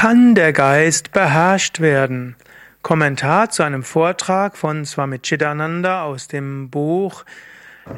[0.00, 2.36] Kann der Geist beherrscht werden?
[2.82, 7.24] Kommentar zu einem Vortrag von Swami Chidananda aus dem Buch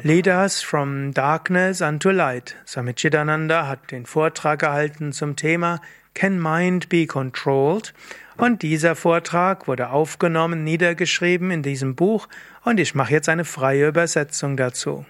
[0.01, 2.55] Lead Us from Darkness unto Light.
[2.65, 5.79] Swami Chidananda hat den Vortrag gehalten zum Thema
[6.15, 7.93] Can Mind be Controlled?
[8.35, 12.27] Und dieser Vortrag wurde aufgenommen, niedergeschrieben in diesem Buch
[12.63, 15.05] und ich mache jetzt eine freie Übersetzung dazu.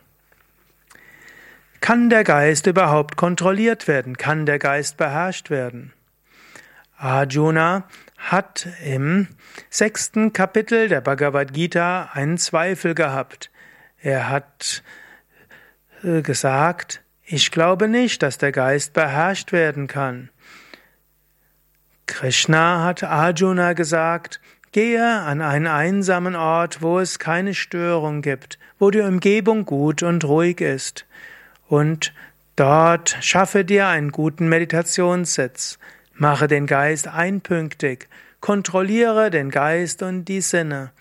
[1.79, 4.17] Kann der Geist überhaupt kontrolliert werden?
[4.17, 5.93] Kann der Geist beherrscht werden?
[7.01, 7.85] Arjuna
[8.17, 9.27] hat im
[9.71, 13.49] sechsten Kapitel der Bhagavad Gita einen Zweifel gehabt.
[13.97, 14.83] Er hat
[16.03, 20.29] äh, gesagt, ich glaube nicht, dass der Geist beherrscht werden kann.
[22.05, 24.39] Krishna hat Arjuna gesagt,
[24.71, 30.23] gehe an einen einsamen Ort, wo es keine Störung gibt, wo die Umgebung gut und
[30.25, 31.07] ruhig ist.
[31.67, 32.13] Und
[32.55, 35.79] dort schaffe dir einen guten Meditationssitz.
[36.13, 38.07] Mache den Geist einpünktig,
[38.39, 40.91] kontrolliere den Geist und die Sinne,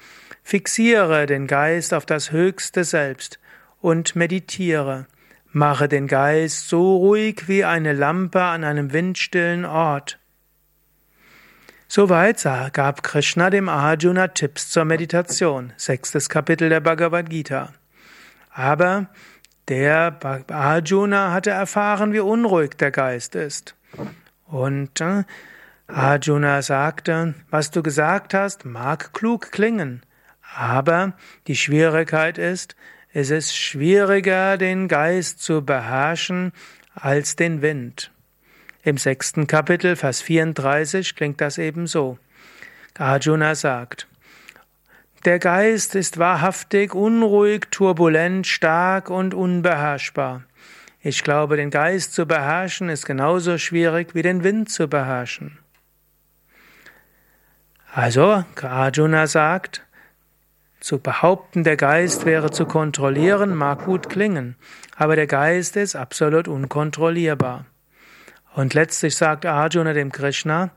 [0.43, 3.39] fixiere den Geist auf das höchste Selbst
[3.81, 5.07] und meditiere.
[5.53, 10.19] Mache den Geist so ruhig wie eine Lampe an einem windstillen Ort.
[11.89, 17.73] Soweit gab Krishna dem Arjuna Tipps zur Meditation, sechstes Kapitel der Bhagavad Gita.
[18.53, 19.09] Aber
[19.67, 20.17] der
[20.53, 23.75] Arjuna hatte erfahren, wie unruhig der Geist ist.
[24.51, 25.25] Und äh,
[25.87, 30.03] Arjuna sagte, was du gesagt hast, mag klug klingen,
[30.55, 31.13] aber
[31.47, 32.75] die Schwierigkeit ist,
[33.13, 36.53] es ist schwieriger, den Geist zu beherrschen
[36.95, 38.13] als den Wind.
[38.83, 42.19] Im sechsten Kapitel, Vers 34, klingt das eben so.
[42.99, 44.09] Arjuna sagt,
[45.25, 50.45] der Geist ist wahrhaftig unruhig, turbulent, stark und unbeherrschbar.
[51.03, 55.59] Ich glaube, den Geist zu beherrschen ist genauso schwierig wie den Wind zu beherrschen.
[57.93, 59.83] Also, Arjuna sagt,
[60.81, 64.57] zu behaupten, der Geist wäre zu kontrollieren, mag gut klingen,
[64.97, 67.67] aber der Geist ist absolut unkontrollierbar.
[68.55, 70.71] Und letztlich sagt Arjuna dem Krishna,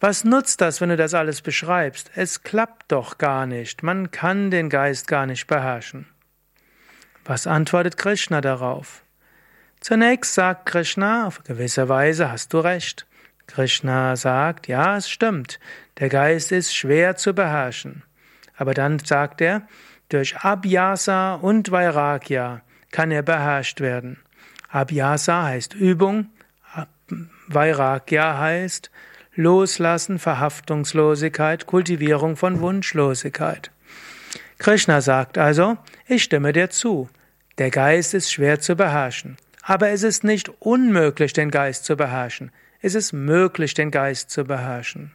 [0.00, 2.10] was nutzt das, wenn du das alles beschreibst?
[2.14, 6.06] Es klappt doch gar nicht, man kann den Geist gar nicht beherrschen.
[7.24, 9.02] Was antwortet Krishna darauf?
[9.80, 13.06] Zunächst sagt Krishna, auf gewisse Weise hast du recht.
[13.46, 15.58] Krishna sagt, ja, es stimmt,
[15.98, 18.04] der Geist ist schwer zu beherrschen.
[18.56, 19.62] Aber dann sagt er,
[20.10, 24.18] durch Abhyasa und Vairagya kann er beherrscht werden.
[24.68, 26.28] Abhyasa heißt Übung,
[27.48, 28.90] Vairagya heißt
[29.34, 33.70] Loslassen, Verhaftungslosigkeit, Kultivierung von Wunschlosigkeit.
[34.58, 37.08] Krishna sagt also, ich stimme dir zu,
[37.58, 39.36] der Geist ist schwer zu beherrschen.
[39.62, 42.50] Aber es ist nicht unmöglich, den Geist zu beherrschen.
[42.80, 45.12] Es ist möglich, den Geist zu beherrschen.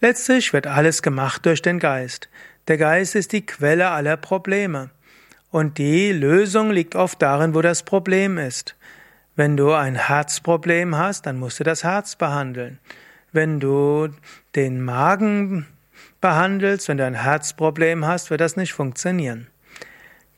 [0.00, 2.28] Letztlich wird alles gemacht durch den Geist.
[2.68, 4.90] Der Geist ist die Quelle aller Probleme.
[5.50, 8.76] Und die Lösung liegt oft darin, wo das Problem ist.
[9.36, 12.78] Wenn du ein Herzproblem hast, dann musst du das Herz behandeln.
[13.32, 14.10] Wenn du
[14.54, 15.66] den Magen
[16.20, 19.48] behandelst, wenn du ein Herzproblem hast, wird das nicht funktionieren.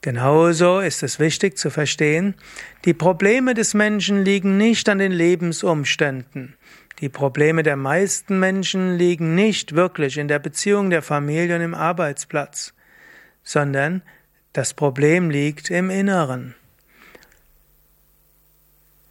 [0.07, 2.37] Genauso ist es wichtig zu verstehen,
[2.85, 6.55] die Probleme des Menschen liegen nicht an den Lebensumständen.
[7.01, 11.75] Die Probleme der meisten Menschen liegen nicht wirklich in der Beziehung der Familie und im
[11.75, 12.73] Arbeitsplatz,
[13.43, 14.01] sondern
[14.53, 16.55] das Problem liegt im Inneren.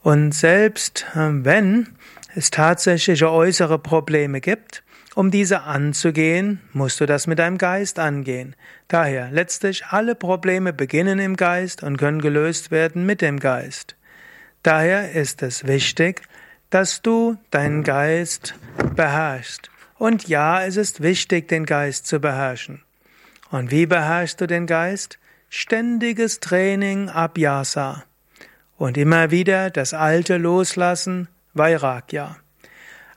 [0.01, 1.89] Und selbst äh, wenn
[2.35, 4.81] es tatsächliche äußere Probleme gibt,
[5.16, 8.56] um diese anzugehen, musst du das mit deinem Geist angehen.
[8.90, 13.96] Daher, letztlich alle Probleme beginnen im Geist und können gelöst werden mit dem Geist.
[14.62, 16.22] Daher ist es wichtig,
[16.70, 18.56] dass du deinen Geist
[18.96, 19.72] beherrschst.
[19.98, 22.81] Und ja, es ist wichtig, den Geist zu beherrschen.
[23.50, 25.18] Und wie beherrschst du den Geist?
[25.48, 28.04] Ständiges Training Abhyasa.
[28.78, 32.36] Und immer wieder das Alte loslassen, Vairagya.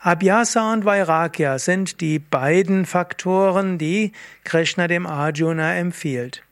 [0.01, 4.13] Abhyasa und Vairagya sind die beiden Faktoren, die
[4.45, 6.43] Krishna dem Arjuna empfiehlt.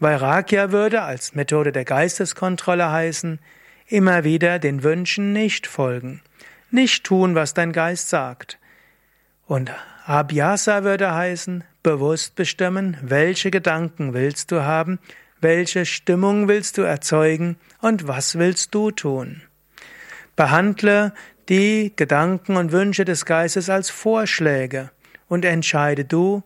[0.00, 3.38] Vairagya würde als Methode der Geisteskontrolle heißen,
[3.86, 6.20] immer wieder den Wünschen nicht folgen,
[6.72, 8.58] nicht tun, was dein Geist sagt.
[9.46, 9.72] Und
[10.06, 14.98] Abhyasa würde heißen, bewusst bestimmen, welche Gedanken willst du haben,
[15.40, 19.42] welche Stimmung willst du erzeugen und was willst du tun.
[20.36, 21.12] Behandle
[21.48, 24.90] die Gedanken und Wünsche des Geistes als Vorschläge
[25.28, 26.42] und entscheide du,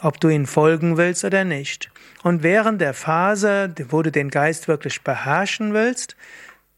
[0.00, 1.90] ob du ihnen folgen willst oder nicht.
[2.22, 6.16] Und während der Phase, wo du den Geist wirklich beherrschen willst,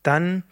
[0.02, 0.44] dann